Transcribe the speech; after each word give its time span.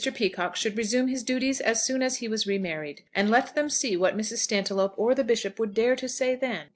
Peacocke 0.15 0.55
should 0.55 0.79
resume 0.79 1.09
his 1.09 1.21
duties 1.21 1.61
as 1.61 1.83
soon 1.85 2.01
as 2.01 2.15
he 2.15 2.27
was 2.27 2.47
remarried, 2.47 3.03
and 3.13 3.29
let 3.29 3.53
them 3.53 3.69
see 3.69 3.95
what 3.95 4.17
Mrs. 4.17 4.39
Stantiloup 4.39 4.93
or 4.97 5.13
the 5.13 5.23
Bishop 5.23 5.59
would 5.59 5.75
dare 5.75 5.95
to 5.95 6.09
say 6.09 6.33
then! 6.33 6.69